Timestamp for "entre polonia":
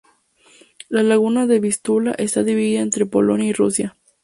2.81-3.47